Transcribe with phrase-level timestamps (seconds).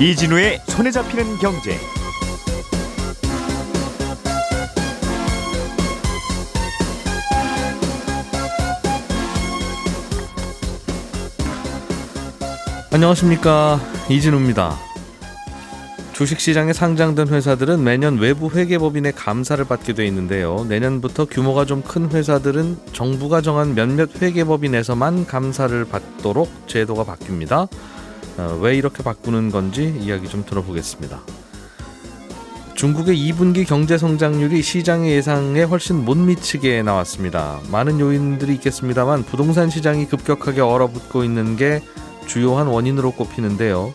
[0.00, 1.76] 이진우의 손에 잡히는 경제.
[12.90, 13.78] 안녕하십니까
[14.08, 14.74] 이진우입니다.
[16.14, 20.64] 주식시장에 상장된 회사들은 매년 외부 회계법인의 감사를 받게 돼 있는데요.
[20.68, 27.68] 내년부터 규모가 좀 큰 회사들은 정부가 정한 몇몇 회계법인에서만 감사를 받도록 제도가 바뀝니다.
[28.38, 31.20] 어, 왜 이렇게 바꾸는 건지 이야기 좀 들어보겠습니다.
[32.74, 37.60] 중국의 2분기 경제 성장률이 시장의 예상에 훨씬 못 미치게 나왔습니다.
[37.70, 41.82] 많은 요인들이 있겠습니다만 부동산 시장이 급격하게 얼어붙고 있는 게
[42.26, 43.92] 주요한 원인으로 꼽히는데요.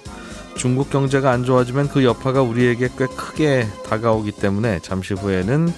[0.55, 5.73] 중국 경제가 안 좋아지면 그 여파가 우리에게 꽤 크게 다가오기 때문에 잠시 후에는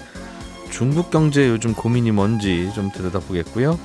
[0.70, 3.80] 중국 경제 요즘 고민이 뭔지 좀 들여다보겠고요.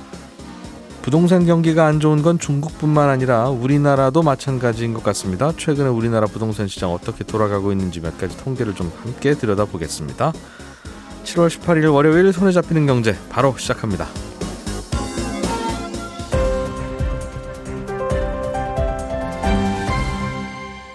[1.03, 5.51] 부동산 경기가 안 좋은 건 중국뿐만 아니라 우리나라도 마찬가지인 것 같습니다.
[5.57, 10.31] 최근에 우리나라 부동산 시장 어떻게 돌아가고 있는지 몇 가지 통계를 좀 함께 들여다보겠습니다.
[11.25, 14.07] 7월 18일 월요일 손에 잡히는 경제 바로 시작합니다.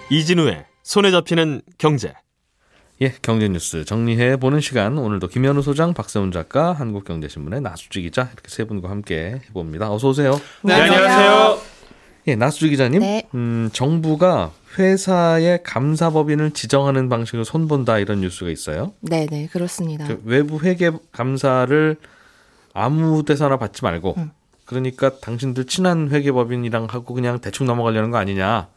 [0.09, 2.15] 이진우의 손에 잡히는 경제.
[3.01, 4.97] 예, 경제 뉴스 정리해 보는 시간.
[4.97, 9.89] 오늘도 김현우 소장, 박세훈 작가, 한국경제신문의 나수지 기자 이렇게 세 분과 함께 해봅니다.
[9.89, 10.39] 어서 오세요.
[10.63, 11.59] 네, 안녕하세요.
[12.27, 12.99] 예, 나수지 기자님.
[12.99, 13.25] 네.
[13.33, 18.91] 음, 정부가 회사의 감사법인을 지정하는 방식을 손본다 이런 뉴스가 있어요.
[18.99, 20.05] 네, 네, 그렇습니다.
[20.05, 21.95] 그 외부 회계 감사를
[22.73, 24.31] 아무 데서나 받지 말고 음.
[24.65, 28.67] 그러니까 당신들 친한 회계법인이랑 하고 그냥 대충 넘어가려는 거 아니냐.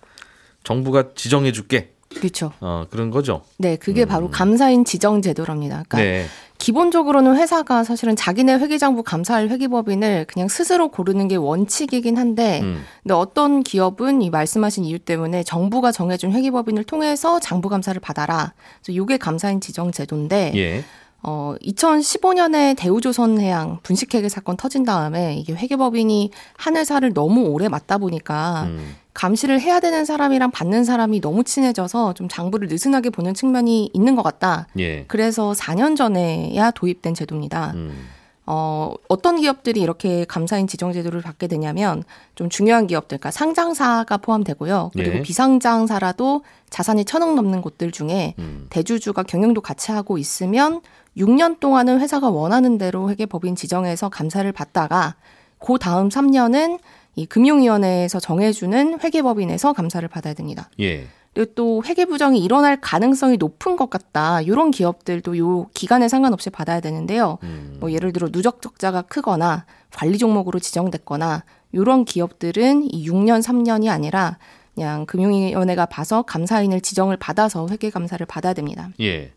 [0.63, 1.92] 정부가 지정해 줄게.
[2.15, 2.53] 그렇죠.
[2.61, 3.43] 어, 그런 거죠.
[3.59, 5.85] 네, 그게 바로 감사인 지정 제도랍니다.
[5.89, 6.27] 그러니까 네.
[6.59, 12.85] 기본적으로는 회사가 사실은 자기네 회계장부 감사할 회계법인을 그냥 스스로 고르는 게 원칙이긴 한데, 음.
[13.03, 18.53] 근데 어떤 기업은 이 말씀하신 이유 때문에 정부가 정해준 회계법인을 통해서 장부 감사를 받아라.
[18.81, 20.85] 그래서 이게 감사인 지정 제도인데, 예.
[21.23, 28.65] 어, 2015년에 대우조선해양 분식회계 사건 터진 다음에 이게 회계법인이 한 회사를 너무 오래 맡다 보니까
[28.65, 28.97] 음.
[29.15, 34.23] 감시를 해야 되는 사람이랑 받는 사람이 너무 친해져서 좀 장부를 느슨하게 보는 측면이 있는 것
[34.23, 34.67] 같다.
[34.79, 35.05] 예.
[35.07, 37.73] 그래서 4년 전에야 도입된 제도입니다.
[37.75, 38.09] 음.
[38.45, 42.03] 어, 어떤 기업들이 이렇게 감사인 지정 제도를 받게 되냐면
[42.35, 44.91] 좀 중요한 기업들, 그러니까 상장사가 포함되고요.
[44.95, 45.23] 그리고 예.
[45.23, 48.67] 비상장사라도 자산이 천억 넘는 곳들 중에 음.
[48.71, 50.81] 대주주가 경영도 같이 하고 있으면
[51.17, 55.17] 6년 동안은 회사가 원하는 대로 회계법인 지정해서 감사를 받다가
[55.59, 56.81] 그 다음 3년은
[57.15, 60.71] 이 금융위원회에서 정해주는 회계법인에서 감사를 받아야 됩니다.
[60.81, 61.07] 예.
[61.35, 64.43] 그리고 또 회계 부정이 일어날 가능성이 높은 것 같다.
[64.43, 67.39] 이런 기업들도 요 기간에 상관없이 받아야 되는데요.
[67.43, 67.77] 음.
[67.81, 69.65] 뭐 예를 들어 누적 적자가 크거나
[69.95, 74.39] 관리 종목으로 지정됐거나 이런 기업들은 이 6년 3년이 아니라
[74.75, 78.91] 그냥 금융위원회가 봐서 감사인을 지정을 받아서 회계 감사를 받아야 됩니다.
[79.01, 79.33] 예.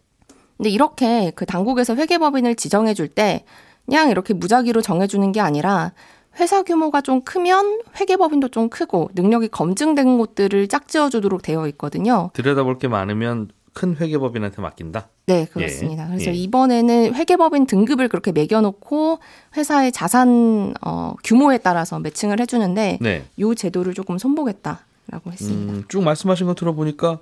[0.58, 3.44] 근데 이렇게 그 당국에서 회계법인을 지정해 줄 때
[3.86, 5.92] 그냥 이렇게 무작위로 정해 주는 게 아니라
[6.40, 12.32] 회사 규모가 좀 크면 회계법인도 좀 크고 능력이 검증된 곳들을 짝지어 주도록 되어 있거든요.
[12.34, 15.08] 들여다볼 게 많으면 큰 회계법인한테 맡긴다.
[15.28, 16.08] 네, 그렇습니다.
[16.08, 16.34] 그래서 예.
[16.34, 19.20] 이번에는 회계법인 등급을 그렇게 매겨놓고
[19.56, 23.26] 회사의 자산 어, 규모에 따라서 매칭을 해주는데 네.
[23.38, 25.74] 이 제도를 조금 손보겠다라고 했습니다.
[25.74, 27.20] 음, 쭉 말씀하신 거 들어보니까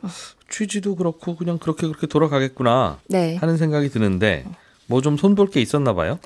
[0.57, 3.37] 취지도 그렇고 그냥 그렇게 그렇게 돌아가겠구나 네.
[3.37, 4.45] 하는 생각이 드는데
[4.85, 6.19] 뭐 좀 손볼 게 있었나 봐요.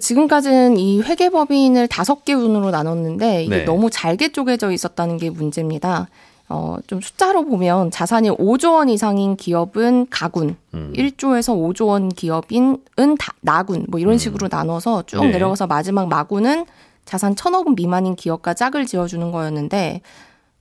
[0.00, 3.64] 지금까지는 이 회계법인을 다섯 개 운으로 나눴는데 이게 네.
[3.64, 6.08] 너무 잘게 쪼개져 있었다는 게 문제입니다.
[6.48, 10.92] 어, 좀 숫자로 보면 자산이 5조 원 이상인 기업은 가군, 음.
[10.96, 15.32] 1조에서 5조 원 기업인 은 다, 나군, 뭐 이런 식으로 나눠서 쭉 네.
[15.32, 16.66] 내려가서 마지막 마군은
[17.04, 20.00] 자산 천억 원 미만인 기업과 짝을 지어주는 거였는데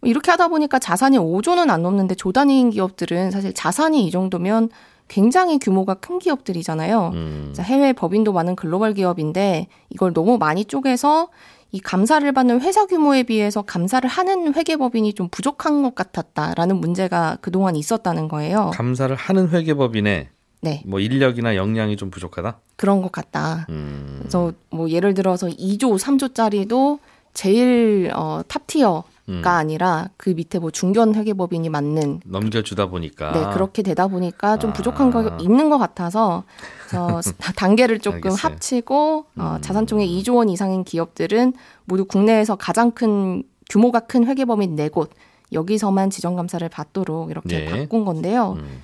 [0.01, 4.69] 이렇게 하다 보니까 자산이 5조는 안 넘는데 조 단위인 기업들은 사실 자산이 이 정도면
[5.07, 7.11] 굉장히 규모가 큰 기업들이잖아요.
[7.13, 7.53] 음.
[7.53, 11.29] 자, 해외 법인도 많은 글로벌 기업인데 이걸 너무 많이 쪼개서
[11.71, 17.75] 이 감사를 받는 회사 규모에 비해서 감사를 하는 회계법인이 좀 부족한 것 같았다라는 문제가 그동안
[17.75, 18.71] 있었다는 거예요.
[18.73, 20.29] 감사를 하는 회계법인에
[20.61, 22.59] 네, 뭐 인력이나 역량이 좀 부족하다.
[22.75, 23.65] 그런 것 같다.
[23.69, 24.17] 음.
[24.19, 26.99] 그래서 뭐 예를 들어서 2조, 3조짜리도
[27.33, 29.41] 제일 어, 탑티어가 음.
[29.45, 34.73] 아니라 그 밑에 뭐 중견 회계법인이 맞는 넘겨주다 보니까 네, 그렇게 되다 보니까 좀 아.
[34.73, 36.43] 부족한 거 있는 것 같아서
[36.89, 37.21] 저
[37.55, 38.39] 단계를 조금 알겠어요.
[38.41, 39.61] 합치고 어, 음.
[39.61, 41.53] 자산총액 2조 원 이상인 기업들은
[41.85, 45.11] 모두 국내에서 가장 큰 규모가 큰 회계법인 네 곳
[45.51, 47.65] 여기서만 지정 감사를 받도록 이렇게 네.
[47.65, 48.55] 바꾼 건데요.
[48.59, 48.81] 음.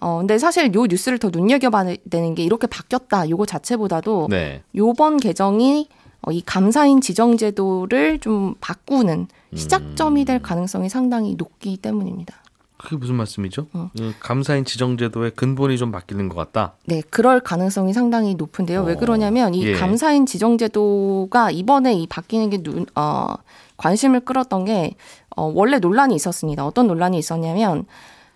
[0.00, 4.62] 어 근데 사실 요 뉴스를 더 눈여겨봐야 되는 게 이렇게 바뀌었다 요거 자체보다도 네.
[4.74, 12.34] 요번 개정이 어, 이 감사인 지정 제도를 좀 바꾸는 시작점이 될 가능성이 상당히 높기 때문입니다.
[12.78, 13.66] 그게 무슨 말씀이죠?
[13.72, 13.90] 어.
[13.94, 16.74] 이 감사인 지정제도의 근본이 좀 바뀌는 것 같다.
[16.84, 18.82] 네, 그럴 가능성이 상당히 높은데요.
[18.84, 19.72] 왜 어, 그러냐면 이 예.
[19.72, 23.34] 감사인 지정제도가 이번에 이 바뀌는 게 눈, 어,
[23.78, 24.94] 관심을 끌었던 게
[25.36, 26.66] 어, 원래 논란이 있었습니다.
[26.66, 27.86] 어떤 논란이 있었냐면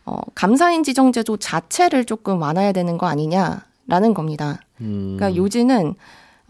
[0.07, 4.61] 어, 감사인 지정제도 자체를 조금 완화해야 되는 거 아니냐라는 겁니다.
[4.81, 5.95] 음, 그러니까 요지는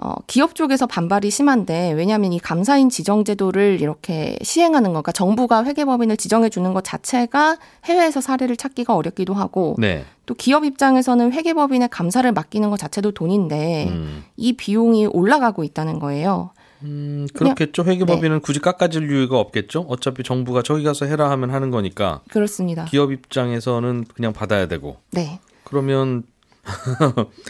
[0.03, 5.65] 어, 기업 쪽에서 반발이 심한데 왜냐하면 이 감사인 지정 제도를 이렇게 시행하는 거, 그러니까 정부가
[5.65, 10.07] 회계법인을 지정해 주는 것 자체가 해외에서 사례를 찾기가 어렵기도 하고 네.
[10.25, 16.53] 또 기업 입장에서는 회계법인의 감사를 맡기는 것 자체도 돈인데 음, 이 비용이 올라가고 있다는 거예요.
[16.83, 17.85] 음, 그렇겠죠.
[17.85, 18.41] 회계법인은 네.
[18.43, 19.85] 굳이 깎아줄 이유가 없겠죠.
[19.89, 22.87] 어차피 정부가 저기 가서 해라 하면 하는 거니까 그렇습니다.
[22.87, 25.41] 기업 입장에서는 그냥 받아야 되고 네.
[25.65, 26.23] 그러면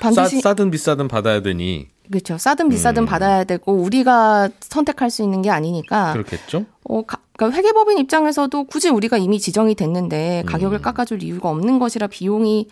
[0.01, 2.39] 반드시 싸, 든 비싸든 받아야 되니 그렇죠.
[2.39, 3.07] 싸든 비싸든 음.
[3.07, 6.67] 받아야 되고 우리가 선택할 수 있는 게 아니니까 그렇겠죠.
[6.85, 10.83] 어, 가, 그러니까 회계법인 입장에서도 굳이 우리가 이미 지정이 됐는데 가격을 음.
[10.83, 12.69] 깎아줄 이유가 없는 것이라 비용이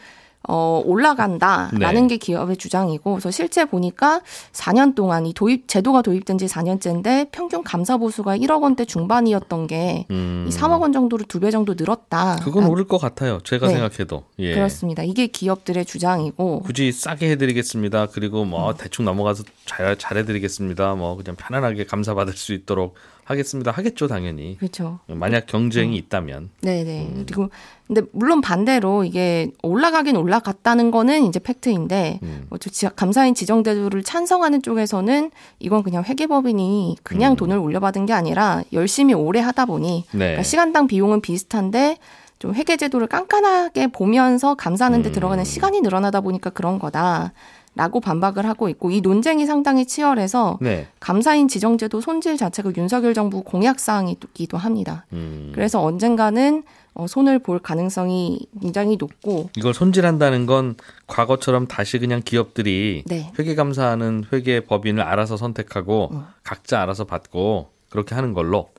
[0.47, 2.07] 어, 올라간다라는 네.
[2.07, 7.63] 게 기업의 주장이고, 그래서 실제 보니까 4년 동안 이 도입, 제도가 도입된 지 4년째인데 평균
[7.65, 12.37] 감사 보수가 1억 원대 중반이었던 게 음, 이 3억 원 정도로 두 배 정도 늘었다.
[12.43, 13.41] 그건 아, 오를 것 같아요.
[13.45, 13.75] 제가 네.
[13.75, 14.25] 생각해도.
[14.39, 14.55] 예.
[14.55, 15.03] 그렇습니다.
[15.03, 18.07] 이게 기업들의 주장이고, 굳이 싸게 해드리겠습니다.
[18.07, 18.51] 그리고 음.
[18.51, 20.95] 뭐 대충 넘어가서 잘 잘해드리겠습니다.
[20.95, 22.95] 뭐 그냥 편안하게 감사받을 수 있도록
[23.29, 23.71] 하겠습니다.
[23.71, 24.57] 하겠죠 당연히.
[24.57, 25.01] 그렇죠.
[25.07, 26.51] 만약 경쟁이 있다면.
[26.63, 27.07] 네 네.
[27.13, 27.25] 음.
[27.27, 27.51] 그리고
[27.87, 32.47] 근데 물론 반대로 이게 올라가긴 올라갔다는 거는 이제 팩트인데 음.
[32.49, 32.59] 뭐
[32.97, 37.37] 감사인 지정제도를 찬성하는 쪽에서는 이건 그냥 회계법인이 그냥 음.
[37.37, 40.19] 돈을 올려받은 게 아니라 열심히 오래 하다 보니 네.
[40.19, 41.99] 그러니까 시간당 비용은 비슷한데
[42.39, 45.13] 좀 회계 제도를 깐깐하게 보면서 감사하는데 음.
[45.13, 47.33] 들어가는 시간이 늘어나다 보니까 그런 거다.
[47.79, 50.89] 라고 반박을 하고 있고 이 논쟁이 상당히 치열해서 네.
[50.99, 55.07] 감사인 지정제도 손질 자체가 윤석열 정부 공약 사항이기도 합니다.
[55.13, 55.53] 음.
[55.55, 56.65] 그래서 언젠가는
[56.95, 60.75] 어, 손을 볼 가능성이 굉장히 높고 이걸 손질한다는 건
[61.07, 63.33] 과거처럼 다시 그냥 기업들이 네.
[63.39, 66.27] 회계 감사하는 회계 법인을 알아서 선택하고 어.
[66.43, 68.71] 각자 알아서 받고 그렇게 하는 걸로.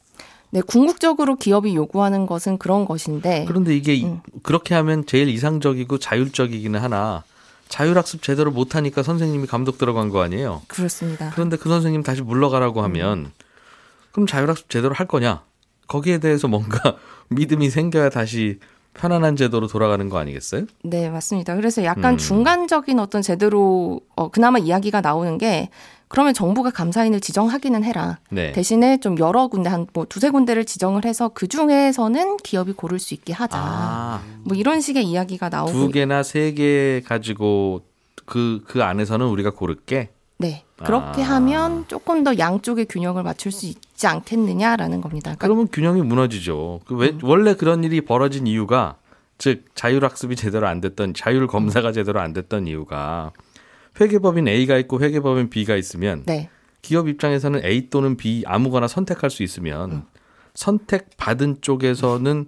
[0.52, 4.20] 네, 궁극적으로 기업이 요구하는 것은 그런 것인데 그런데 이게 이- 음.
[4.44, 7.24] 그렇게 하면 제일 이상적이고 자율적이기는 하나
[7.70, 10.64] 자율학습 제대로 못하니까 선생님이 감독 들어간 거 아니에요.
[10.68, 11.32] 그렇습니다.
[11.34, 13.32] 그런데 그 선생님 다시 물러가라고 하면
[14.12, 15.44] 그럼 자율학습 제대로 할 거냐?
[15.88, 16.98] 거기에 대해서 뭔가
[17.30, 18.60] 믿음이 생겨야 다시
[18.96, 20.66] 편안한 제도로 돌아가는 거 아니겠어요?
[20.84, 21.56] 네, 맞습니다.
[21.56, 22.18] 그래서 약간 음.
[22.18, 25.70] 중간적인 어떤 제대로 어, 그나마 이야기가 나오는 게
[26.10, 28.18] 그러면 정부가 감사인을 지정하기는 해라.
[28.32, 28.52] 네.
[28.52, 33.14] 대신에 좀 여러 군데 한 뭐 두세 군데를 지정을 해서 그 중에서는 기업이 고를 수
[33.14, 33.58] 있게 하자.
[33.58, 37.82] 아, 뭐 이런 식의 이야기가 나오고 두 개나 세 개 가지고
[38.26, 40.10] 그, 그 안에서는 우리가 고를게.
[40.40, 40.64] 네.
[40.78, 41.36] 그렇게 아.
[41.36, 45.36] 하면 조금 더 양쪽의 균형을 맞출 수 있지 않겠느냐라는 겁니다.
[45.36, 46.80] 그러니까 그러면 균형이 무너지죠.
[46.86, 48.96] 그 왜, 원래 그런 일이 벌어진 이유가
[49.38, 53.32] 즉 자율학습이 제대로 안 됐던 자율 검사가 제대로 안 됐던 이유가
[54.00, 56.50] 회계법인 A가 있고 회계법인 B가 있으면 네.
[56.82, 60.06] 기업 입장에서는 A 또는 B 아무거나 선택할 수 있으면
[60.54, 62.48] 선택 받은 쪽에서는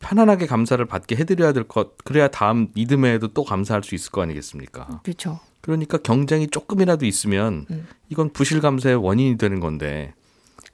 [0.00, 1.96] 편안하게 감사를 받게 해드려야 될 것.
[2.04, 5.00] 그래야 다음 이듬해에도 또 감사할 수 있을 거 아니겠습니까?
[5.02, 5.40] 그렇죠.
[5.62, 7.86] 그러니까 경쟁이 조금이라도 있으면 음.
[8.10, 10.12] 이건 부실 감사의 원인이 되는 건데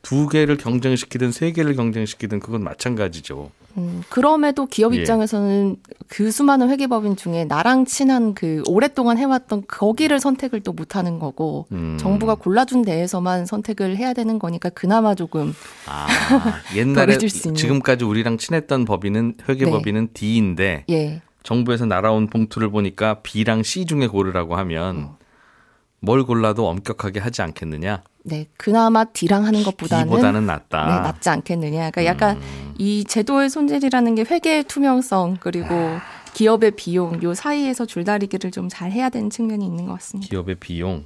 [0.02, 3.52] 두 개를 경쟁시키든 세 개를 경쟁시키든 그건 마찬가지죠.
[3.76, 4.98] 음, 그럼에도 기업 예.
[4.98, 5.76] 입장에서는
[6.08, 11.96] 그 수많은 회계법인 중에 나랑 친한 그 오랫동안 해왔던 거기를 선택을 또 못하는 거고 음.
[12.00, 15.54] 정부가 골라준 데에서만 선택을 해야 되는 거니까 그나마 조금
[15.86, 16.06] 아,
[16.74, 17.18] 옛날에.
[17.18, 17.28] 네.
[17.28, 24.56] 지금까지 우리랑 친했던 법인은 회계법인은 D인데 예 정부에서 날아온 봉투를 보니까 B랑 C 중에 고르라고
[24.56, 25.18] 하면 어.
[26.00, 28.02] 뭘 골라도 엄격하게 하지 않겠느냐?
[28.24, 30.86] 네, 그나마 D랑 하는 것보다는 B보다는 낫다.
[30.86, 31.90] 네, 낫지 않겠느냐.
[31.90, 32.74] 그러니까 약간 음.
[32.78, 35.68] 이 제도의 손질이라는 게 회계의 투명성 그리고
[36.34, 40.28] 기업의 비용 요 사이에서 줄다리기를 좀 잘 해야 되는 측면이 있는 것 같습니다.
[40.30, 41.04] 기업의 비용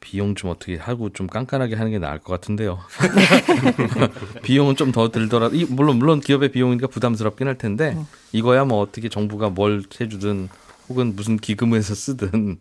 [0.00, 2.78] 비용 좀 어떻게 하고 좀 깐깐하게 하는 게 나을 것 같은데요.
[4.42, 8.06] 비용은 좀 더 들더라도 이- 물론 물론 기업의 비용이니까 부담스럽긴 할 텐데 음.
[8.32, 10.48] 이거야 뭐 어떻게 정부가 뭘 해주든
[10.88, 12.56] 혹은 무슨 기금에서 쓰든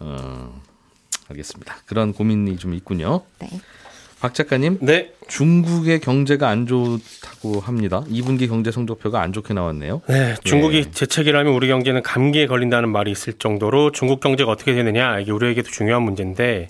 [0.00, 0.60] 어
[1.30, 1.76] 알겠습니다.
[1.86, 3.22] 그런 고민이 좀 있군요.
[3.38, 3.48] 네.
[4.20, 5.12] 박 작가님 네.
[5.28, 8.04] 중국의 경제가 안 좋다고 합니다.
[8.10, 10.02] 2분기 경제 성적표가 안 좋게 나왔네요.
[10.08, 10.90] 네, 중국이 예.
[10.90, 16.02] 재채기라면 우리 경제는 감기에 걸린다는 말이 있을 정도로 중국 경제가 어떻게 되느냐 이게 우리에게도 중요한
[16.02, 16.68] 문제인데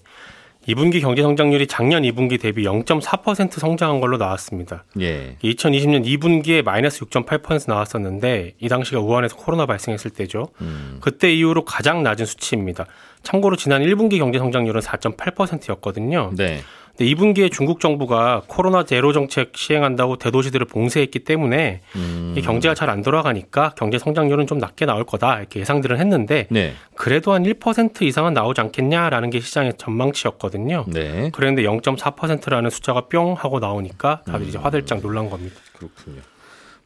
[0.69, 4.85] 2분기 경제 성장률이 작년 2분기 대비 0.4% 성장한 걸로 나왔습니다.
[5.00, 5.37] 예.
[5.43, 10.49] 2020년 2분기에 마이너스 6.8% 나왔었는데 이 당시가 우한에서 코로나 발생했을 때죠.
[10.61, 10.99] 음.
[11.00, 12.87] 그때 이후로 가장 낮은 수치입니다.
[13.23, 16.33] 참고로 지난 1분기 경제 성장률은 4.8%였거든요.
[16.37, 16.61] 네.
[17.00, 22.35] 근데 2분기에 중국 정부가 코로나 제로 정책 시행한다고 대도시들을 봉쇄했기 때문에 음.
[22.37, 26.75] 이 경제가 잘 안 돌아가니까 경제 성장률은 좀 낮게 나올 거다 이렇게 예상들은 했는데 네.
[26.97, 30.87] 그래도 한 1% 이상은 나오지 않겠냐라는 게 시장의 전망치였거든요.
[30.88, 31.30] 네.
[31.33, 35.54] 그랬는데 0.4%라는 숫자가 뿅 하고 나오니까 다들 이제 화들짝 놀란 겁니다.
[35.76, 36.21] 그렇군요.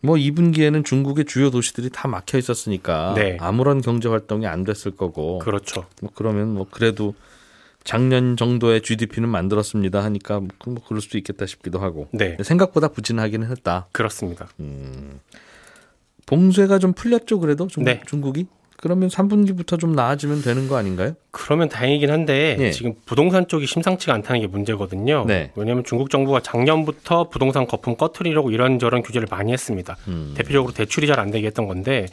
[0.02, 3.38] 뭐 2분기에는 중국의 주요 도시들이 다 막혀 있었으니까 네.
[3.40, 5.87] 아무런 경제 활동이 안 됐을 거고 그렇죠.
[6.02, 7.14] 뭐 그러면 뭐 그래도
[7.84, 12.88] 작년 정도의 GDP는 만들었습니다 하니까 뭐 그- 뭐 그럴 수도 있겠다 싶기도 하고 네, 생각보다
[12.88, 13.86] 부진하기는 했다.
[13.92, 14.48] 그렇습니다.
[16.26, 18.00] 봉쇄가 좀 풀렸죠 그래도 중국, 네.
[18.06, 18.46] 중국이
[18.78, 21.14] 그러면 3분기부터 좀 나아지면 되는 거 아닌가요?
[21.30, 22.70] 그러면 다행이긴 한데 예.
[22.70, 25.24] 지금 부동산 쪽이 심상치가 않다는 게 문제거든요.
[25.26, 25.52] 네.
[25.54, 29.96] 왜냐하면 중국 정부가 작년부터 부동산 거품 꺼트리려고 이런저런 규제를 많이 했습니다.
[30.08, 30.34] 음.
[30.36, 32.06] 대표적으로 대출이 잘 안 되게 했던 건데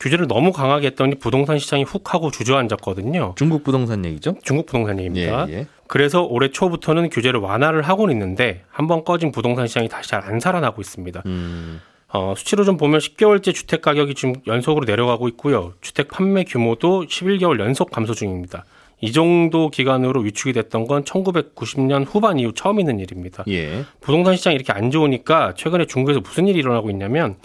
[0.00, 3.34] 규제를 너무 강하게 했더니 부동산 시장이 훅 하고 주저앉았거든요.
[3.36, 4.36] 중국 부동산 얘기죠?
[4.42, 5.46] 중국 부동산 얘기입니다.
[5.48, 5.66] 예, 예.
[5.88, 10.80] 그래서 올해 초부터는 규제를 완화를 하고는 있는데 한번 꺼진 부동산 시장이 다시 잘 안 살아나고
[10.80, 11.22] 있습니다.
[11.26, 15.72] 음, 어, 수치로 좀 보면 10개월째 주택 가격이 지금 연속으로 내려가고 있고요.
[15.80, 18.64] 주택 판매 규모도 11개월 연속 감소 중입니다.
[19.00, 23.44] 이 정도 기간으로 위축이 됐던 건 1990년 후반 이후 처음 있는 일입니다.
[23.48, 23.84] 예.
[24.00, 27.36] 부동산 시장이 이렇게 안 좋으니까 최근에 중국에서 무슨 일이 일어나고 있냐면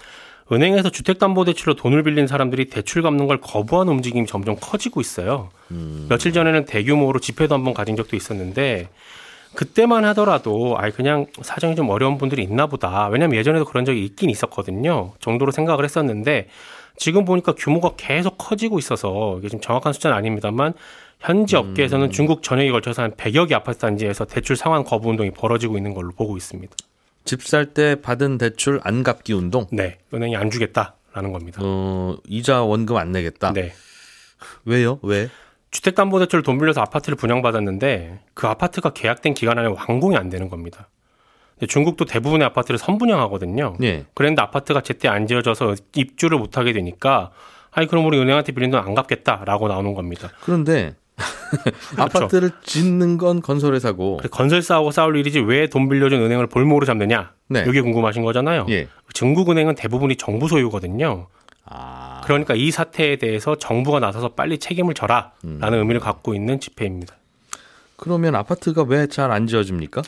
[0.51, 5.49] 은행에서 주택담보대출로 돈을 빌린 사람들이 대출 갚는 걸 거부하는 움직임이 점점 커지고 있어요.
[5.71, 8.89] 음, 며칠 전에는 대규모로 집회도 한번 가진 적도 있었는데
[9.55, 13.07] 그때만 하더라도 아이 그냥 사정이 좀 어려운 분들이 있나 보다.
[13.07, 15.13] 왜냐면 예전에도 그런 적이 있긴 있었거든요.
[15.19, 16.47] 정도로 생각을 했었는데
[16.97, 20.73] 지금 보니까 규모가 계속 커지고 있어서 이게 지금 정확한 숫자는 아닙니다만
[21.19, 25.77] 현지 업계에서는 중국 전역에 걸쳐서 한 100여 개 아파트 단지에서 대출 상환 거부 운동이 벌어지고
[25.77, 26.73] 있는 걸로 보고 있습니다.
[27.25, 29.67] 집 살 때 받은 대출 안 갚기 운동.
[29.71, 31.61] 네, 은행이 안 주겠다라는 겁니다.
[31.63, 33.53] 어, 이자 원금 안 내겠다.
[33.53, 33.73] 네.
[34.65, 34.99] 왜요?
[35.03, 35.29] 왜?
[35.71, 40.89] 주택담보대출을 돈 빌려서 아파트를 분양받았는데 그 아파트가 계약된 기간 안에 완공이 안 되는 겁니다.
[41.67, 43.77] 중국도 대부분의 아파트를 선분양하거든요.
[43.83, 44.05] 예.
[44.15, 47.31] 그런데 아파트가 제때 안 지어져서 입주를 못하게 되니까
[47.69, 50.31] 아니 그럼 우리 은행한테 빌린 돈 안 갚겠다라고 나오는 겁니다.
[50.41, 50.95] 그런데
[51.97, 54.17] 아파트를 짓는 건 건설회사고.
[54.17, 57.31] 그래, 건설사하고 싸울 일이지 왜 돈 빌려준 은행을 볼모로 잡느냐?
[57.49, 57.65] 네.
[57.67, 58.65] 이게 궁금하신 거잖아요.
[58.69, 58.87] 예.
[59.13, 61.27] 중국은행은 대부분이 정부 소유거든요.
[61.65, 62.21] 아.
[62.25, 65.73] 그러니까 이 사태에 대해서 정부가 나서서 빨리 책임을 져라라는 음.
[65.73, 67.15] 의미를 갖고 있는 집회입니다.
[67.97, 70.01] 그러면 아파트가 왜 잘 안 지어집니까?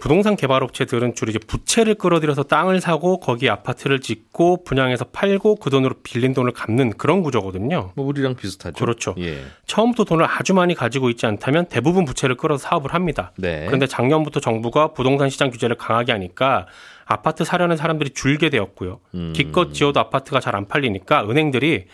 [0.00, 5.68] 부동산 개발 업체들은 주로 이제 부채를 끌어들여서 땅을 사고 거기에 아파트를 짓고 분양해서 팔고 그
[5.68, 7.92] 돈으로 빌린 돈을 갚는 그런 구조거든요.
[7.94, 8.82] 뭐 우리랑 비슷하죠.
[8.82, 9.14] 그렇죠.
[9.18, 9.42] 예.
[9.66, 13.32] 처음부터 돈을 아주 많이 가지고 있지 않다면 대부분 부채를 끌어서 사업을 합니다.
[13.36, 13.66] 네.
[13.66, 16.66] 그런데 작년부터 정부가 부동산 시장 규제를 강하게 하니까
[17.04, 19.00] 아파트 사려는 사람들이 줄게 되었고요.
[19.14, 19.32] 음.
[19.36, 21.86] 기껏 지어도 아파트가 잘 안 팔리니까 은행들이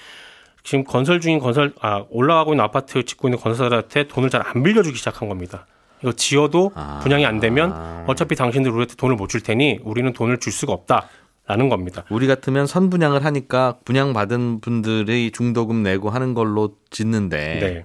[0.63, 4.97] 지금 건설 중인 건설 아 올라가고 있는 아파트 짓고 있는 건설사들한테 돈을 잘 안 빌려주기
[4.97, 5.67] 시작한 겁니다.
[6.03, 7.01] 이거 지어도 아.
[7.03, 11.09] 분양이 안 되면 어차피 당신들 우리한테 돈을 못 줄 테니 우리는 돈을 줄 수가 없다
[11.47, 12.05] 라는 겁니다.
[12.11, 17.85] 우리 같으면 선분양을 하니까 분양 받은 분들이 중도금 내고 하는 걸로 짓는데 네.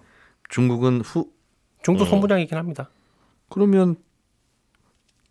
[0.50, 1.30] 중국은 후
[1.84, 2.08] 중도 어.
[2.08, 2.90] 손분양이긴 합니다.
[3.50, 3.96] 그러면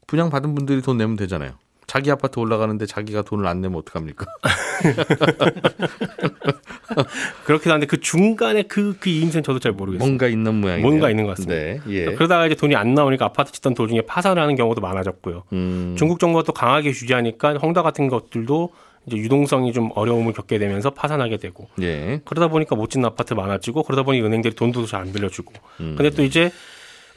[0.07, 1.53] 분양 받은 분들이 돈 내면 되잖아요.
[1.91, 4.25] 자기 아파트 올라가는데 자기가 돈을 안 내면 어떡합니까?
[7.45, 10.07] 그렇긴 한데 그 중간에 그, 그 이임새는 저도 잘 모르겠어요.
[10.07, 10.87] 뭔가 있는 모양이에요.
[10.87, 11.53] 뭔가 있는 것 같습니다.
[11.53, 11.81] 네.
[11.89, 12.05] 예.
[12.15, 15.43] 그러다가 이제 돈이 안 나오니까 아파트 짓던 도중에 파산을 하는 경우도 많아졌고요.
[15.53, 18.71] 음, 중국 정부가 또 강하게 규제하니까 헝다 같은 것들도
[19.07, 22.21] 이제 유동성이 좀 어려움을 겪게 되면서 파산하게 되고 예.
[22.25, 25.97] 그러다 보니까 못 짓는 아파트 많아지고 그러다 보니 은행들이 돈도 잘 안 빌려주고 음.
[25.97, 26.53] 근데 또 이제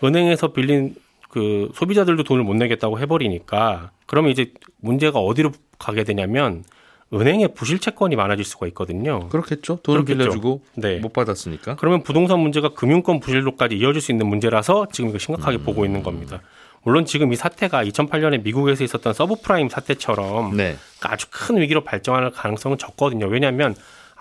[0.04, 0.96] 은행에서 빌린
[1.34, 6.64] 그 소비자들도 돈을 못 내겠다고 해버리니까 그러면 이제 문제가 어디로 가게 되냐면
[7.12, 9.30] 은행에 부실 채권이 많아질 수가 있거든요.
[9.30, 9.80] 그렇겠죠.
[9.82, 10.30] 돈을 그렇겠죠.
[10.30, 11.00] 빌려주고 네.
[11.00, 11.78] 못 받았으니까.
[11.78, 15.64] 그러면 부동산 문제가 금융권 부실로까지 이어질 수 있는 문제라서 지금 이거 심각하게 음.
[15.64, 16.40] 보고 있는 겁니다.
[16.84, 20.76] 물론 지금 이 사태가 2008년에 미국에서 있었던 서브프라임 사태처럼 네.
[21.02, 23.26] 아주 큰 위기로 발전할 가능성은 적거든요.
[23.26, 23.74] 왜냐하면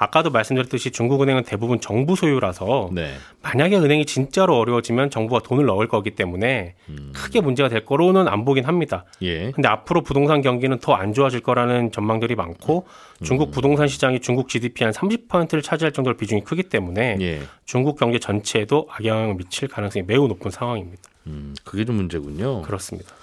[0.02, 3.14] 아까도 말씀드렸듯이 중국은행은 대부분 정부 소유라서 네.
[3.42, 7.12] 만약에 은행이 진짜로 어려워지면 정부가 돈을 넣을 거기 때문에 음.
[7.14, 9.04] 크게 문제가 될 거로는 안 보긴 합니다.
[9.22, 9.52] 예.
[9.52, 12.84] 근데 앞으로 부동산 경기는 더 안 좋아질 거라는 전망들이 많고
[13.20, 13.24] 음.
[13.24, 17.40] 중국 부동산 시장이 중국 GDP 한 30%를 차지할 정도로 비중이 크기 때문에 예.
[17.64, 21.02] 중국 경제 전체에도 악영향을 미칠 가능성이 매우 높은 상황입니다.
[21.28, 22.62] 음, 그게 좀 문제군요.
[22.62, 23.14] 그렇습니다.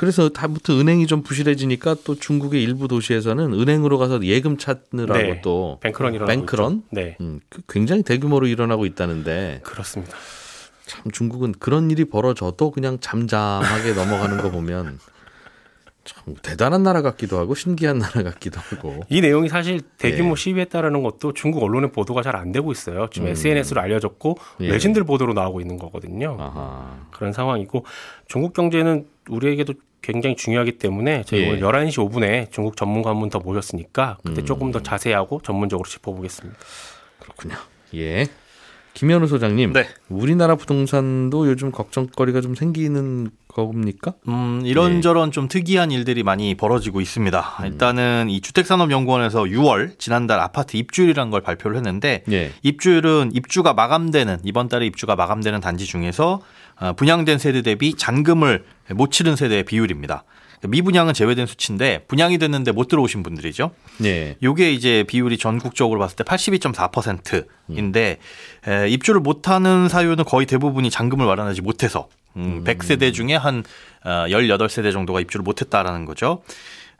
[0.00, 5.40] 그래서 다부터 은행이 좀 부실해지니까 또 중국의 일부 도시에서는 은행으로 가서 예금 찾느라고 네.
[5.42, 6.84] 또 뱅크런 일어나고 뱅크런?
[6.90, 10.16] 네, 음, 그 굉장히 대규모로 일어나고 있다는데 그렇습니다.
[10.86, 14.98] 참 중국은 그런 일이 벌어져도 그냥 잠잠하게 넘어가는 거 보면
[16.04, 19.02] 참 대단한 나라 같기도 하고 신기한 나라 같기도 하고.
[19.10, 20.36] 이 내용이 사실 대규모 예.
[20.36, 23.08] 시위했다라는 것도 중국 언론의 보도가 잘 안 되고 있어요.
[23.12, 23.32] 지금 음.
[23.32, 24.70] SNS로 알려졌고 예.
[24.70, 26.38] 외신들 보도로 나오고 있는 거거든요.
[26.40, 27.06] 아하.
[27.10, 27.84] 그런 상황이고
[28.26, 31.48] 중국 경제는 우리에게도 굉장히 중요하기 때문에 저희 예.
[31.50, 34.46] 오늘 11시 5분에 중국 전문가 한 분 더 모셨으니까 그때 음.
[34.46, 36.58] 조금 더 자세하고 전문적으로 짚어보겠습니다.
[37.20, 37.56] 그렇군요.
[37.94, 38.26] 예.
[38.92, 39.86] 김현우 소장님, 네.
[40.08, 44.14] 우리나라 부동산도 요즘 걱정거리가 좀 생기는 겁니까?
[44.26, 47.58] 음, 이런저런 좀 특이한 일들이 많이 벌어지고 있습니다.
[47.66, 52.50] 일단은 이 주택산업연구원에서 6월 지난달 아파트 입주율이라는 걸 발표를 했는데 예.
[52.62, 56.40] 입주율은 입주가 마감되는 이번 달에 입주가 마감되는 단지 중에서 어,
[56.96, 60.24] 분양된 세대 대비 잔금을 못 치른 세대의 비율입니다.
[60.62, 63.70] 미분양은 제외된 수치인데 분양이 됐는데 못 들어오신 분들이죠.
[64.04, 64.36] 예.
[64.42, 68.18] 요게 이제 비율이 전국적으로 봤을 때 82.4%인데
[68.68, 73.64] 에, 입주를 못 하는 사유는 거의 대부분이 잔금을 마련하지 못해서 음, 100세대 중에 한
[74.04, 76.42] 어, 18세대 정도가 입주를 못 했다라는 거죠.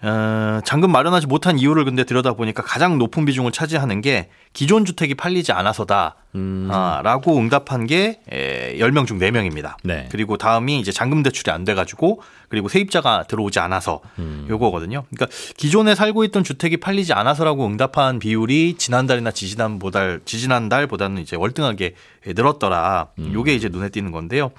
[0.03, 5.53] 어, 잔금 마련하지 못한 이유를 근데 들여다보니까 가장 높은 비중을 차지하는 게 기존 주택이 팔리지
[5.53, 6.17] 않아서다.
[6.35, 6.69] 음.
[6.71, 9.75] 아, 라고 응답한 게 에, 10명 중 4명입니다.
[9.83, 10.09] 네.
[10.11, 14.47] 그리고 다음이 이제 잔금 대출이 안 돼가지고 그리고 세입자가 들어오지 않아서 음.
[14.49, 15.05] 요거거든요.
[15.11, 21.95] 그러니까 기존에 살고 있던 주택이 팔리지 않아서라고 응답한 비율이 지난달이나 지지난보달 지지난달보다는 이제 월등하게
[22.27, 23.09] 늘었더라.
[23.19, 23.33] 음.
[23.33, 24.51] 요게 이제 눈에 띄는 건데요.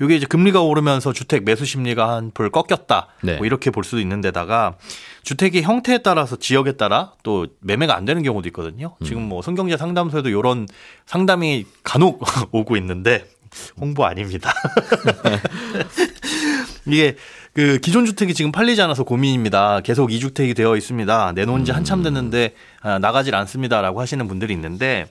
[0.00, 3.08] 요게 이제 금리가 오르면서 주택 매수 심리가 한풀 꺾였다.
[3.22, 3.36] 네.
[3.36, 4.76] 뭐 이렇게 볼 수도 있는데다가
[5.26, 8.94] 주택의 형태에 따라서 지역에 따라 또 매매가 안 되는 경우도 있거든요.
[9.04, 10.68] 지금 뭐 성경제 상담소에도 이런
[11.04, 13.26] 상담이 간혹 오고 있는데
[13.76, 14.54] 홍보 아닙니다.
[16.86, 17.16] 이게
[17.54, 19.80] 그 기존 주택이 지금 팔리지 않아서 고민입니다.
[19.80, 21.32] 계속 이주택이 되어 있습니다.
[21.32, 25.06] 내놓은 지 한참 됐는데 아, 나가질 않습니다라고 하시는 분들이 있는데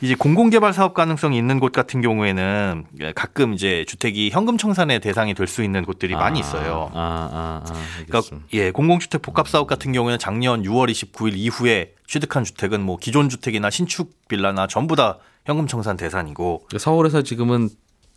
[0.00, 5.48] 이제 공공개발 사업 가능성이 있는 곳 같은 경우에는 가끔 이제 주택이 현금 청산의 대상이 될
[5.48, 6.90] 수 있는 곳들이 많이 있어요.
[6.92, 7.74] 아, 아, 아.
[8.06, 8.36] 그러니까.
[8.52, 13.70] 예, 공공주택 복합 사업 같은 경우에는 작년 6월 29일 이후에 취득한 주택은 뭐 기존 주택이나
[13.70, 17.70] 신축 빌라나 전부 다 현금 청산 대상이고 서울에서 지금은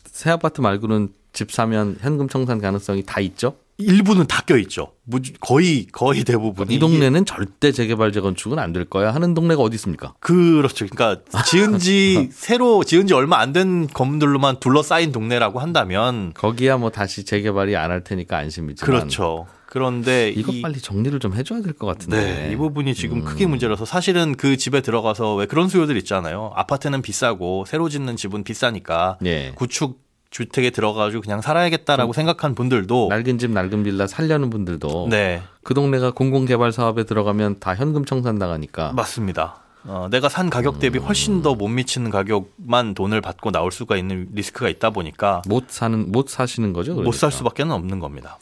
[0.06, 3.56] 새 아파트 말고는 집 사면 현금 청산 가능성이 다 있죠?
[3.84, 4.94] 일부는 다 껴 있죠.
[5.04, 9.76] 무지- 거의 거의 대부분 이 동네는 절대 재개발 재건축은 안 될 거야 하는 동네가 어디
[9.76, 10.14] 있습니까?
[10.20, 10.86] 그렇죠.
[10.90, 16.90] 그러니까 지은 지 새로 지은 지 얼마 안 된 건물들로만 둘러싸인 동네라고 한다면 거기야 뭐
[16.90, 19.48] 다시 재개발이 안 할 테니까 안심이지만 그렇죠.
[19.68, 22.18] 그런데 이거 이- 빨리 정리를 좀 해줘야 될 것 같은데.
[22.48, 23.26] 네, 이 부분이 지금 음.
[23.26, 26.52] 크게 문제라서 사실은 그 집에 들어가서 왜 그런 수요들 있잖아요.
[26.56, 29.54] 아파트는 비싸고 새로 짓는 집은 비싸니까 예.
[29.56, 30.00] 구축
[30.32, 36.12] 주택에 들어가지고 그냥 살아야겠다라고 생각한 분들도 낡은 집 낡은 빌라 살려는 분들도 네 그 동네가
[36.12, 39.58] 공공개발 사업에 들어가면 다 현금 청산 당하니까 맞습니다.
[39.84, 44.28] 어, 내가 산 가격 대비 훨씬 더 못 미치는 가격만 돈을 받고 나올 수가 있는
[44.34, 46.94] 리스크가 있다 보니까 못 사는 못 사시는 거죠.
[46.96, 47.38] 못살 그러니까.
[47.38, 48.38] 수밖에 는 없는 겁니다.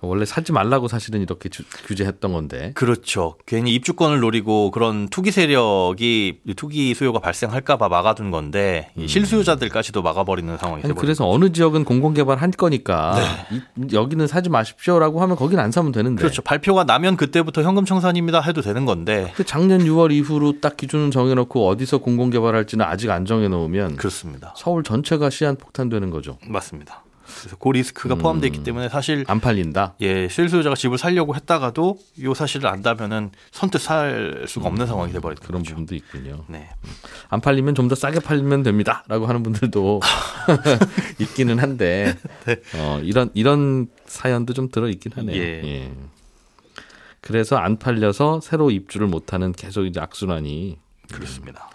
[0.00, 2.72] 원래 사지 말라고 사실은 이렇게 주- 규제했던 건데.
[2.74, 3.36] 그렇죠.
[3.46, 10.80] 괜히 입주권을 노리고 그런 투기 세력이 투기 수요가 발생할까봐 막아둔 건데 이 실수요자들까지도 막아버리는 상황이
[10.80, 10.88] 음.
[10.88, 11.00] 돼버렸죠.
[11.00, 13.16] 그래서 어느 지역은 공공개발 할 거니까
[13.52, 16.16] 이- 여기는 사지 마십시오라고 하면 거긴 안 사면 되는데.
[16.16, 16.22] 네.
[16.22, 16.42] 그렇죠.
[16.42, 21.98] 발표가 나면 그때부터 현금 청산입니다 해도 되는 건데 작년 6월 이후로 딱 기준을 정해놓고 어디서
[21.98, 24.52] 공공개발할지는 아직 안 정해놓으면 그렇습니다.
[24.56, 26.38] 서울 전체가 시한 폭탄 되는 거죠.
[26.46, 27.01] 맞습니다.
[27.40, 29.94] 그래서 그 리스크가 포함되어 있기 때문에 사실 안 팔린다.
[30.00, 35.46] 예 실수요자가 집을 살려고 했다가도 이 사실을 안다면은 선뜻 살 수가 없는 상황이 돼버리는 음,
[35.46, 35.74] 그런 거죠.
[35.74, 36.44] 부분도 있군요.
[36.48, 36.68] 네.
[37.28, 40.00] 안 팔리면 좀 더 싸게 팔면 됩니다라고 하는 분들도
[41.18, 42.16] 있기는 한데
[42.76, 45.36] 어, 이런 이런 사연도 좀 들어 있긴 하네요.
[45.36, 45.92] 예.
[47.20, 50.78] 그래서 안 팔려서 새로 입주를 못하는 계속 이제 악순환이
[51.12, 51.70] 그렇습니다.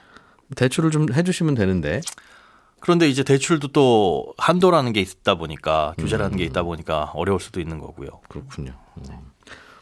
[0.55, 2.01] 대출을 좀 해주시면 되는데
[2.79, 6.37] 그런데 이제 대출도 또 한도라는 게 있다 보니까 규제라는 음.
[6.37, 8.09] 게 있다 보니까 어려울 수도 있는 거고요.
[8.29, 8.73] 그렇군요.
[8.97, 9.36] 음.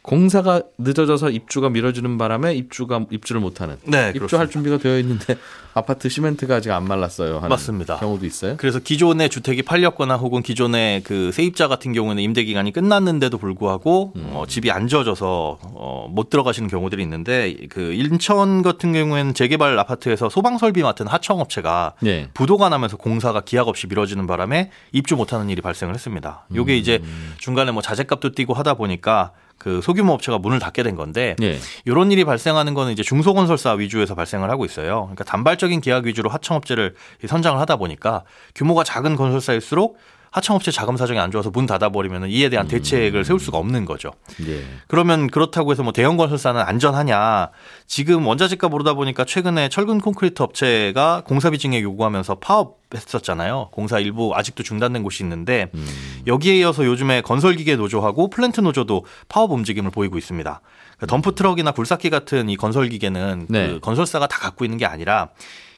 [0.06, 4.52] 공사가 늦어져서 입주가 미뤄지는 바람에 입주가 입주를 못하는 네, 입주할 그렇습니다.
[4.52, 5.36] 준비가 되어 있는데
[5.74, 7.40] 아파트 시멘트가 아직 안 말랐어요.
[7.40, 7.98] 맞습니다.
[7.98, 8.56] 경우도 있어요.
[8.58, 14.30] 그래서 기존의 주택이 팔렸거나 혹은 기존의 그 세입자 같은 경우에는 임대 기간이 끝났는데도 불구하고 음.
[14.34, 20.30] 어, 집이 안 져져서 어, 못 들어가시는 경우들이 있는데 그 인천 같은 경우에는 재개발 아파트에서
[20.30, 22.30] 소방 설비 맡은 하청업체가 예.
[22.36, 26.46] 부도가 나면서 공사가 기약 없이 미뤄지는 바람에 입주 못하는 일이 발생을 했습니다.
[26.54, 27.02] 요게 이제
[27.40, 31.58] 중간에 뭐 자재값도 뛰고 하다 보니까 그 소규모 업체가 문을 닫게 된 건데 예.
[31.86, 35.04] 이런 일이 발생하는 거는 이제 중소건설사 위주에서 발생을 하고 있어요.
[35.04, 39.98] 그러니까 단발적인 계약 위주로 하청업체를 선정을 하다 보니까 규모가 작은 건설사일수록
[40.36, 44.12] 하청업체 자금 사정이 안 좋아서 문 닫아버리면 이에 대한 대책을 세울 수가 없는 거죠.
[44.38, 44.58] 네.
[44.58, 44.64] 예.
[44.90, 47.52] 그러면 그렇다고 해서 뭐 대형 건설사는 안전하냐?
[47.88, 53.70] 지금 원자재값 오르다 보니까 최근에 철근 콘크리트 업체가 공사비 증액 요구하면서 파업했었잖아요.
[53.72, 55.72] 공사 일부 아직도 중단된 곳이 있는데
[56.28, 60.60] 여기에 이어서 요즘에 건설기계 노조하고 플랜트 노조도 파업 움직임을 보이고 있습니다.
[60.98, 63.68] 그 덤프 트럭이나 굴삭기 같은 이 건설 기계는 네.
[63.68, 65.30] 그 건설사가 다 갖고 있는 게 아니라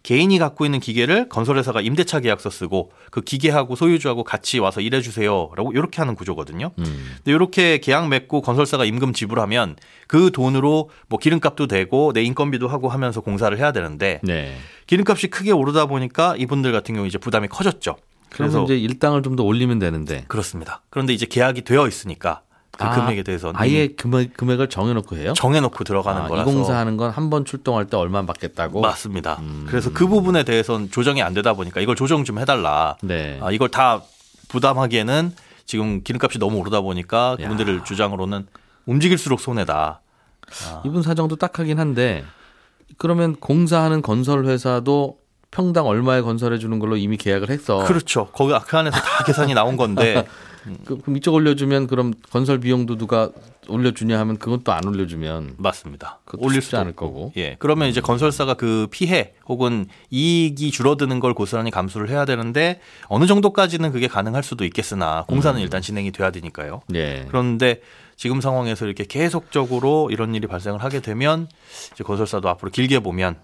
[0.07, 5.73] 개인이 갖고 있는 기계를 건설회사가 임대차 계약서 쓰고 그 기계하고 소유주하고 같이 와서 일해 주세요라고
[5.73, 6.71] 이렇게 하는 구조거든요.
[6.79, 6.83] 음.
[7.17, 9.75] 근데 이렇게 계약 맺고 건설사가 임금 지불하면
[10.07, 14.55] 그 돈으로 뭐 기름값도 되고 내 인건비도 하고 하면서 공사를 해야 되는데 네.
[14.85, 17.97] 기름값이 크게 오르다 보니까 이분들 같은 경우 이제 부담이 커졌죠.
[18.29, 20.83] 그래서 이제 일당을 좀 더 올리면 되는데 그렇습니다.
[20.89, 22.43] 그런데 이제 계약이 되어 있으니까
[22.77, 25.33] 그 아, 금액에 대해서는 아예 금액, 금액을 정해놓고 해요?
[25.33, 28.81] 정해놓고 들어가는 아, 거라서 이 공사 하는 건 한 번 출동할 때 얼마 받겠다고.
[28.81, 29.37] 맞습니다.
[29.39, 29.65] 음.
[29.67, 32.95] 그래서 그 부분에 대해서는 조정이 안 되다 보니까 이걸 조정 좀 해달라.
[33.01, 33.39] 네.
[33.41, 34.01] 아, 이걸 다
[34.49, 35.33] 부담하기에는
[35.65, 38.47] 지금 기름값이 너무 오르다 보니까 그분들의 주장으로는
[38.85, 40.01] 움직일수록 손해다.
[40.85, 42.23] 이분 사정도 딱하긴 한데
[42.97, 45.17] 그러면 공사하는 건설 회사도
[45.51, 47.83] 평당 얼마에 건설해 주는 걸로 이미 계약을 했어.
[47.85, 48.27] 그렇죠.
[48.33, 50.25] 거기 그 안에서 다 계산이 나온 건데
[50.85, 53.29] 그, 럼 이쪽 올려주면 그럼 건설 비용도 누가
[53.67, 56.19] 올려주냐 하면 그건 또 안 올려주면 맞습니다.
[56.25, 56.93] 그것도 올릴 수도 않을.
[56.95, 57.33] 거고.
[57.37, 57.55] 예.
[57.59, 63.91] 그러면 이제 건설사가 그 피해 혹은 이익이 줄어드는 걸 고스란히 감수를 해야 되는데 어느 정도까지는
[63.91, 66.81] 그게 가능할 수도 있겠으나 공사는 일단 진행이 돼야 되니까요.
[66.95, 67.25] 예.
[67.27, 67.81] 그런데
[68.15, 71.47] 지금 상황에서 이렇게 계속적으로 이런 일이 발생을 하게 되면
[71.93, 73.35] 이제 건설사도 앞으로 길게 보면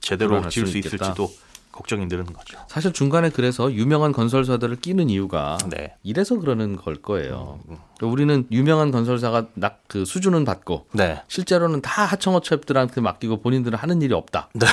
[0.00, 0.78] 제대로 불안할 지을 수 수.
[0.78, 1.30] 있을지도
[1.76, 2.58] 걱정이 늘는 거죠.
[2.68, 5.94] 사실 중간에 그래서 유명한 건설사들을 끼는 이유가 네.
[6.02, 7.60] 이래서 그러는 걸 거예요.
[7.66, 11.22] 그러니까 우리는 유명한 건설사가 낙 그 수준은 받고 네.
[11.28, 14.48] 실제로는 다 하청업체들한테 맡기고 본인들은 하는 일이 없다.
[14.54, 14.66] 네.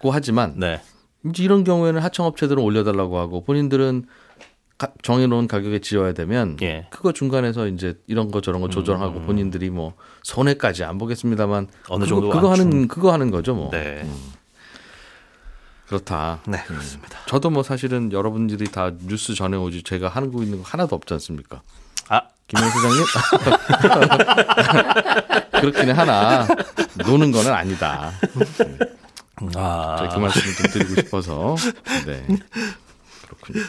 [0.00, 0.82] 고 하지만 네.
[1.30, 4.04] 이제 이런 경우에는 하청업체들은 올려달라고 하고 본인들은
[4.76, 6.78] 가- 정해놓은 가격에 지어야 되면 예.
[6.78, 6.82] 음.
[6.90, 9.94] 그거 중간에서 이제 이런 거 저런 거 조절하고 본인들이 뭐
[10.24, 14.04] 손해까지 안 보겠습니다만 어느 그거, 정도 그거 안 하는 그거 하는 거죠 뭐 네.
[15.86, 16.40] 그렇다.
[16.46, 17.18] 네, 그렇습니다.
[17.26, 21.62] 저도 뭐 사실은 여러분들이 다 뉴스 전해오지 제가 하고 있는 거 하나도 없지 않습니까?
[22.08, 23.04] 아, 김영 소장님
[25.60, 26.46] 그렇기는 하나
[27.06, 28.12] 노는 거는 아니다.
[29.56, 29.96] 아.
[29.98, 31.56] 제가 그 말씀을 좀 드리고 싶어서
[32.06, 32.26] 네
[33.26, 33.62] 그렇군요.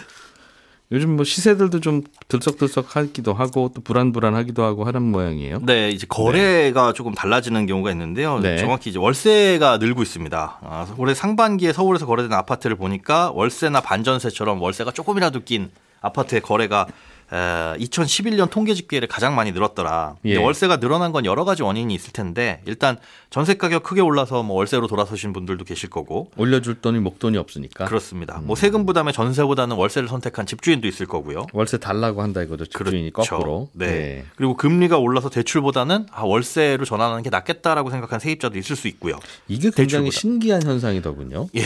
[0.95, 5.59] 요즘 뭐 시세들도 좀 들썩들썩하기도 하고 또 불안불안하기도 하고 하는 모양이에요.
[5.61, 8.39] 네, 이제 거래가 조금 달라지는 경우가 있는데요.
[8.39, 8.57] 네.
[8.57, 10.59] 정확히 이제 월세가 늘고 있습니다.
[10.61, 16.93] 아, 올해 상반기에 서울에서 거래된 아파트를 보니까 월세나 반전세처럼 월세가 조금이라도 낀 아파트의 거래가 에,
[17.29, 20.15] 2011년 통계 집계를 가장 많이 늘었더라.
[20.25, 20.37] 예.
[20.37, 22.97] 월세가 늘어난 건 여러 가지 원인이 있을 텐데 일단
[23.29, 28.39] 전세 가격 크게 올라서 뭐 월세로 돌아서신 분들도 계실 거고 올려줄 돈이 목돈이 없으니까 그렇습니다.
[28.43, 31.47] 뭐 세금 부담에 전세보다는 월세를 선택한 집주인도 있을 거고요.
[31.53, 32.65] 월세 달라고 한다 이거죠.
[32.65, 33.37] 집주인이 그렇죠.
[33.37, 33.69] 거꾸로.
[33.73, 34.25] 네.
[34.35, 39.19] 그리고 금리가 올라서 대출보다는 아, 월세로 전환하는 게 낫겠다라고 생각한 세입자도 있을 수 있고요.
[39.47, 40.19] 이게 굉장히 대출보다.
[40.19, 41.47] 신기한 현상이더군요.
[41.55, 41.63] 예.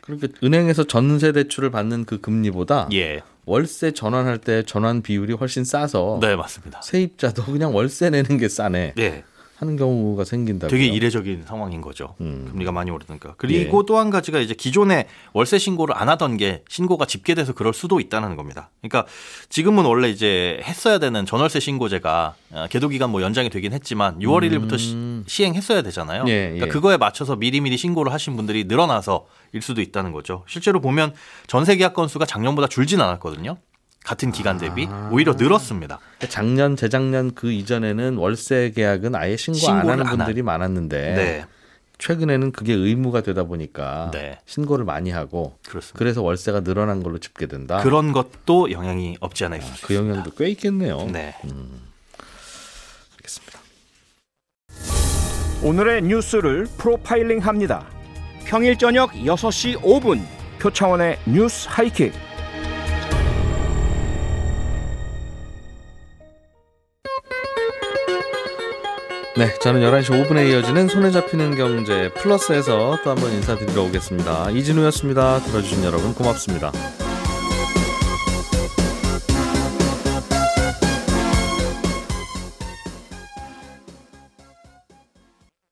[0.00, 3.22] 그러니까 은행에서 전세 대출을 받는 그 금리보다 예.
[3.46, 6.80] 월세 전환할 때 전환 비율이 훨씬 싸서 네, 맞습니다.
[6.82, 9.24] 세입자도 그냥 월세 내는 게 싸네 네.
[9.64, 10.70] 하는 경우가 생긴다고요.
[10.70, 12.14] 되게 이례적인 상황인 거죠.
[12.20, 12.48] 음.
[12.50, 13.34] 금리가 많이 오르니까.
[13.38, 18.36] 그리고 또한 가지가 이제 기존에 월세 신고를 안 하던 게 신고가 집계돼서 그럴 수도 있다는
[18.36, 18.70] 겁니다.
[18.80, 19.06] 그러니까
[19.48, 24.48] 지금은 원래 이제 했어야 되는 전월세 신고제가 어, 계도 기간 뭐 연장이 되긴 했지만 6월
[24.48, 24.94] 1일부터 시,
[25.26, 26.22] 시행했어야 되잖아요.
[26.22, 26.28] 음.
[26.28, 26.70] 예, 그러니까 예.
[26.70, 30.44] 그거에 맞춰서 미리미리 신고를 하신 분들이 늘어나서 일 수도 있다는 거죠.
[30.46, 31.14] 실제로 보면
[31.46, 33.56] 전세 계약 건수가 작년보다 줄진 않았거든요.
[34.04, 35.08] 같은 기간 대비 아.
[35.10, 35.98] 오히려 늘었습니다.
[36.28, 41.44] 작년 재작년 그 이전에는 월세 계약은 아예 신고 안 하는 안 분들이 많았는데 네,
[41.98, 44.38] 최근에는 그게 의무가 되다 보니까 네.
[44.44, 45.98] 신고를 많이 하고 그렇습니다.
[45.98, 47.82] 그래서 월세가 늘어난 걸로 집계된다.
[47.82, 51.06] 그런 것도 영향이 없지 않아 있을 수그 영향도 꽤 있겠네요.
[51.10, 51.34] 네.
[53.16, 53.58] 알겠습니다.
[55.62, 57.86] 오늘의 뉴스를 프로파일링 합니다.
[58.44, 60.22] 평일 저녁 6시 5분
[60.58, 62.12] 표창원의 뉴스 하이킥.
[69.36, 74.50] 네, 저는 11시 5분에 이어지는 손에 잡히는 경제 플러스에서 또 한번 인사드리러 오겠습니다.
[74.50, 75.40] 이진우였습니다.
[75.40, 76.70] 들어주신 여러분 고맙습니다.